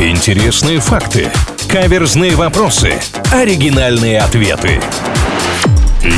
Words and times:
Интересные 0.00 0.80
факты. 0.80 1.30
Каверзные 1.68 2.34
вопросы. 2.34 2.94
Оригинальные 3.32 4.18
ответы. 4.20 4.80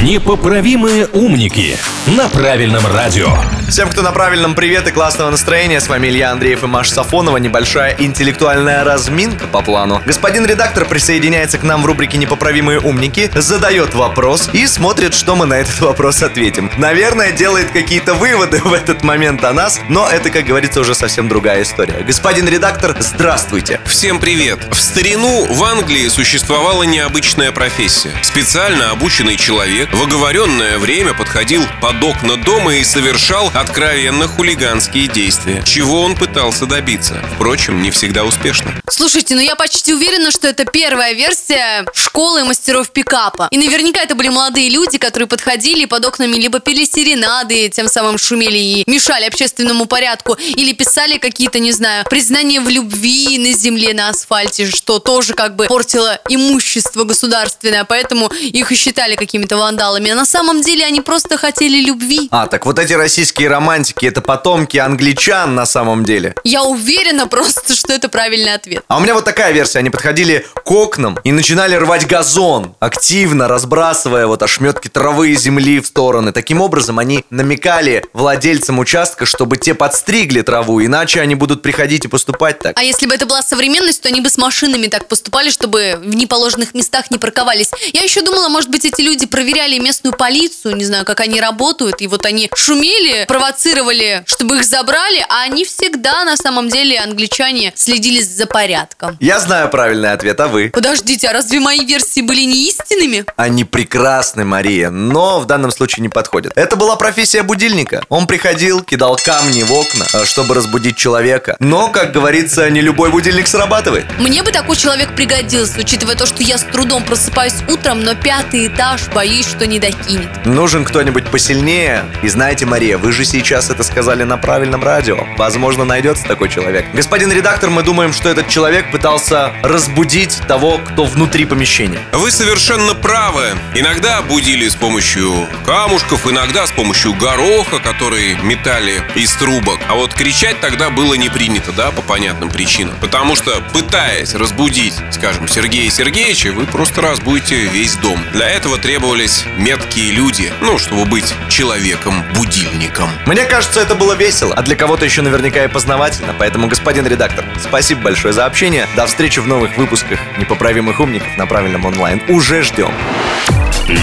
Непоправимые 0.02 1.06
умники 1.06 1.76
на 2.07 2.28
правильном 2.28 2.86
радио. 2.86 3.28
Всем, 3.68 3.91
кто 3.91 4.00
на 4.00 4.13
правильном 4.13 4.55
привет 4.55 4.86
и 4.86 4.92
классного 4.92 5.29
настроения, 5.29 5.81
с 5.81 5.89
вами 5.89 6.07
Илья 6.07 6.31
Андреев 6.31 6.63
и 6.63 6.67
Маша 6.68 6.95
Сафонова. 6.95 7.36
Небольшая 7.39 7.97
интеллектуальная 7.99 8.84
разминка 8.84 9.48
по 9.48 9.61
плану. 9.61 10.00
Господин 10.07 10.46
редактор 10.46 10.84
присоединяется 10.84 11.58
к 11.58 11.64
нам 11.64 11.82
в 11.82 11.86
рубрике 11.86 12.16
«Непоправимые 12.16 12.79
умники», 12.79 13.29
задает 13.34 13.93
вопрос 13.94 14.48
и 14.52 14.68
смотрит, 14.68 15.14
что 15.14 15.34
мы 15.34 15.46
на 15.46 15.54
этот 15.54 15.80
вопрос 15.80 16.22
ответим. 16.22 16.71
Наверное, 16.79 17.32
делает 17.32 17.72
какие-то 17.72 18.14
выводы 18.14 18.58
в 18.64 18.72
этот 18.72 19.02
момент 19.02 19.43
о 19.43 19.52
нас, 19.52 19.80
но 19.89 20.08
это, 20.08 20.30
как 20.30 20.44
говорится, 20.44 20.79
уже 20.79 20.94
совсем 20.94 21.29
другая 21.29 21.62
история. 21.62 22.04
Господин 22.07 22.48
редактор, 22.48 22.94
здравствуйте. 23.00 23.80
Всем 23.85 24.21
привет! 24.21 24.61
В 24.71 24.79
старину 24.79 25.44
в 25.53 25.64
Англии 25.64 26.07
существовала 26.07 26.85
необычная 26.85 27.50
профессия. 27.50 28.12
Специально 28.22 28.93
обученный 28.93 29.36
человек 29.36 29.93
в 29.93 30.00
оговоренное 30.00 30.79
время 30.79 31.14
подходил 31.14 31.64
под 31.80 32.03
окна 32.05 32.37
дома 32.37 32.77
и 32.77 32.85
совершал 32.85 33.51
откровенно 33.60 34.28
хулиганские 34.28 35.09
действия. 35.09 35.62
Чего 35.65 36.02
он 36.02 36.15
пытался 36.15 36.66
добиться? 36.66 37.23
Впрочем, 37.34 37.82
не 37.82 37.91
всегда 37.91 38.24
успешно. 38.24 38.73
Слушайте, 38.88 39.34
ну 39.34 39.41
я 39.41 39.56
почти 39.56 39.95
уверена, 39.95 40.30
что 40.30 40.48
это 40.48 40.65
первая 40.65 41.12
версия 41.15 41.87
школы 41.95 42.45
мастеров 42.45 42.91
пикапа. 42.91 43.48
И 43.51 43.59
наверняка 43.59 44.01
это 44.01 44.15
были 44.15 44.29
молодые 44.29 44.69
люди, 44.69 44.98
которые 44.98 45.27
подходили 45.27 45.82
и 45.82 45.87
под 45.87 46.05
окнами 46.05 46.37
либо 46.37 46.60
пели 46.60 46.84
серенады, 46.84 47.69
тем 47.69 47.88
самым 47.88 48.19
шумели 48.19 48.59
и 48.59 48.84
мешали 48.87 49.24
общественному 49.24 49.87
порядку, 49.87 50.34
или 50.34 50.73
писали 50.73 51.18
какие-то, 51.18 51.59
не 51.59 51.73
знаю, 51.73 52.04
признания 52.09 52.60
в 52.60 52.68
любви 52.68 53.38
на 53.38 53.52
земле, 53.52 53.95
на 53.95 54.10
асфальте, 54.10 54.70
что 54.70 54.98
тоже 54.98 55.34
как 55.34 55.57
бы 55.57 55.66
портило 55.66 56.18
имущество 56.29 57.04
государственное, 57.04 57.85
поэтому 57.85 58.29
их 58.29 58.73
и 58.73 58.74
считали 58.74 59.16
какими-то 59.16 59.57
вандалами. 59.57 60.10
А 60.10 60.15
на 60.15 60.26
самом 60.26 60.63
деле 60.63 60.85
они 60.85 61.01
просто 61.01 61.37
хотели 61.37 61.85
любви. 61.85 62.29
А, 62.30 62.46
так 62.46 62.66
вот 62.66 62.79
эти 62.79 62.93
российские 62.93 63.46
романтики, 63.49 64.06
это 64.06 64.20
потомки 64.20 64.77
англичан 64.77 65.55
на 65.55 65.66
самом 65.66 66.05
деле. 66.05 66.34
Я 66.44 66.62
уверена 66.64 67.27
просто, 67.27 67.75
что 67.75 67.92
это 67.92 68.08
правильный 68.08 68.55
ответ. 68.55 68.84
А 68.88 68.97
у 68.97 69.00
меня 69.00 69.14
вот 69.14 69.25
такая 69.25 69.53
версия. 69.53 69.78
Они 69.78 69.91
подходили 69.91 70.47
к 70.55 70.70
окнам 70.70 71.19
и 71.25 71.33
начинали 71.33 71.75
рвать 71.75 72.06
газон, 72.06 72.75
активно 72.80 73.48
разбрасывая 73.48 74.27
вот 74.27 74.42
ошметки 74.42 74.88
травы 74.88 75.30
и 75.30 75.36
земли 75.36 75.80
в 75.80 75.86
стороны. 75.86 76.33
Таким 76.33 76.61
образом, 76.61 76.98
они 76.98 77.25
намекали 77.30 78.05
владельцам 78.12 78.78
участка, 78.78 79.27
чтобы 79.27 79.56
те 79.56 79.75
подстригли 79.75 80.42
траву, 80.42 80.84
иначе 80.84 81.20
они 81.20 81.34
будут 81.34 81.62
приходить 81.62 82.05
и 82.05 82.08
поступать 82.08 82.58
так. 82.58 82.78
А 82.78 82.83
если 82.83 83.06
бы 83.06 83.14
это 83.14 83.27
была 83.27 83.42
современность, 83.42 84.03
то 84.03 84.08
они 84.08 84.20
бы 84.20 84.28
с 84.28 84.38
машинами 84.38 84.86
так 84.86 85.08
поступали, 85.08 85.50
чтобы 85.50 85.98
в 86.03 86.14
неположенных 86.14 86.75
местах 86.75 87.10
не 87.10 87.19
парковались. 87.19 87.70
Я 87.92 88.03
еще 88.03 88.22
думала, 88.22 88.48
может 88.48 88.70
быть, 88.70 88.84
эти 88.84 89.00
люди 89.00 89.27
проверяли 89.27 89.78
местную 89.78 90.14
полицию, 90.14 90.77
не 90.77 90.84
знаю, 90.84 91.05
как 91.05 91.20
они 91.20 91.41
работают, 91.41 92.00
и 92.00 92.06
вот 92.06 92.27
они 92.27 92.50
шумели, 92.55 93.25
провоцировали, 93.36 94.22
чтобы 94.26 94.56
их 94.56 94.64
забрали, 94.64 95.24
а 95.28 95.42
они 95.42 95.66
всегда, 95.66 96.24
на 96.24 96.38
самом 96.38 96.70
деле, 96.70 96.98
англичане, 96.98 97.70
следили 97.76 98.22
за 98.22 98.46
порядком. 98.46 99.18
Я 99.20 99.40
знаю 99.40 99.68
правильный 99.68 100.12
ответ, 100.12 100.40
а 100.40 100.48
вы? 100.48 100.70
Подождите, 100.70 101.28
а 101.28 101.34
разве 101.34 101.60
мои 101.60 101.84
версии 101.84 102.22
были 102.22 102.42
не 102.42 102.68
истинными? 102.68 103.26
Они 103.36 103.64
прекрасны, 103.64 104.46
Мария, 104.46 104.88
но 104.88 105.38
в 105.38 105.44
данном 105.44 105.70
случае 105.70 106.00
не 106.00 106.08
подходят. 106.08 106.54
Это 106.56 106.76
была 106.76 106.96
профессия 106.96 107.42
будильника. 107.42 108.02
Он 108.08 108.26
приходил, 108.26 108.82
кидал 108.82 109.18
камни 109.22 109.62
в 109.62 109.72
окна, 109.72 110.06
э, 110.14 110.24
чтобы 110.24 110.54
разбудить 110.54 110.96
человека. 110.96 111.56
Но, 111.60 111.88
как 111.90 112.12
говорится, 112.12 112.70
не 112.70 112.80
любой 112.80 113.10
будильник 113.10 113.48
срабатывает. 113.48 114.06
Мне 114.18 114.42
бы 114.42 114.50
такой 114.50 114.76
человек 114.76 115.14
пригодился, 115.14 115.80
учитывая 115.80 116.16
то, 116.16 116.24
что 116.24 116.42
я 116.42 116.56
с 116.56 116.62
трудом 116.62 117.04
просыпаюсь 117.04 117.56
утром, 117.68 118.00
но 118.00 118.14
пятый 118.14 118.68
этаж 118.68 119.08
боюсь, 119.14 119.46
что 119.46 119.66
не 119.66 119.78
докинет. 119.78 120.46
Нужен 120.46 120.86
кто-нибудь 120.86 121.30
посильнее. 121.30 122.06
И 122.22 122.28
знаете, 122.28 122.64
Мария, 122.64 122.96
вы 122.96 123.12
же 123.12 123.25
сейчас 123.26 123.70
это 123.70 123.82
сказали 123.82 124.22
на 124.22 124.38
правильном 124.38 124.82
радио. 124.82 125.19
Возможно, 125.37 125.84
найдется 125.84 126.25
такой 126.25 126.48
человек. 126.48 126.87
Господин 126.94 127.31
редактор, 127.32 127.70
мы 127.70 127.82
думаем, 127.82 128.12
что 128.12 128.28
этот 128.28 128.48
человек 128.48 128.91
пытался 128.91 129.53
разбудить 129.62 130.41
того, 130.48 130.78
кто 130.78 131.04
внутри 131.04 131.44
помещения. 131.44 132.00
Вы 132.12 132.31
совершенно 132.31 132.94
правы. 132.94 133.50
Иногда 133.75 134.22
будили 134.22 134.69
с 134.69 134.75
помощью 134.75 135.47
камушков, 135.64 136.26
иногда 136.31 136.66
с 136.66 136.70
помощью 136.70 137.14
гороха, 137.14 137.78
который 137.81 138.37
метали 138.42 139.03
из 139.14 139.32
трубок. 139.34 139.78
А 139.88 139.94
вот 139.94 140.14
кричать 140.14 140.60
тогда 140.60 140.91
было 140.91 141.14
не 141.14 141.28
принято, 141.28 141.72
да, 141.72 141.91
по 141.91 142.03
понятным 142.03 142.48
причинам. 142.48 142.97
Потому 143.00 143.37
что, 143.37 143.60
пытаясь 143.72 144.34
разбудить, 144.34 144.94
скажем, 145.10 145.48
Сергея 145.48 145.91
Сергеевича, 145.91 146.53
вы 146.53 146.66
просто 146.66 147.00
разбудите 147.00 147.66
весь 147.66 147.97
дом. 147.97 148.19
Для 148.32 148.48
этого 148.48 148.78
требовались 148.78 149.44
меткие 149.56 150.12
люди, 150.12 150.53
ну, 150.60 150.78
чтобы 150.78 151.04
быть 151.04 151.34
человеком-будильником. 151.48 153.10
Мне 153.25 153.44
кажется, 153.44 153.81
это 153.81 153.94
было 153.94 154.12
весело, 154.15 154.54
а 154.54 154.62
для 154.62 154.77
кого-то 154.77 155.04
еще 155.04 155.22
наверняка 155.22 155.65
и 155.65 155.69
познавательно. 155.69 156.34
Поэтому, 156.38 156.69
господин 156.69 157.06
редактор, 157.06 157.44
спасибо 157.60 158.03
большое 158.03 158.34
за 158.34 158.47
общение. 158.47 158.87
До 158.97 159.06
встречи 159.06 159.41
в 159.41 159.47
новых 159.47 159.77
выпусках 159.77 160.19
«Непоправимых 160.38 161.00
умников» 161.00 161.37
на 161.37 161.47
правильном 161.47 161.84
онлайн. 161.87 162.22
Уже 162.28 162.62
ждем. 162.62 162.93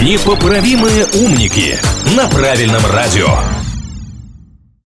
Непоправимые 0.02 1.06
умники 1.14 1.80
на 2.16 2.28
правильном 2.30 2.86
радио. 2.86 3.63